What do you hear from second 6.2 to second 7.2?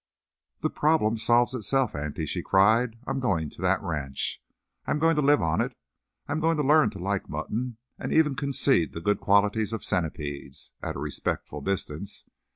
I'm going to learn to